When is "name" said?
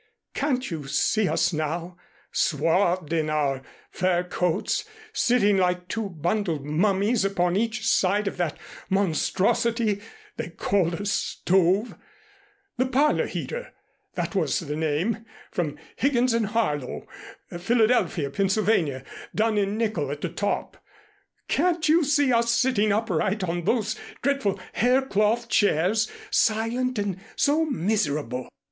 14.75-15.23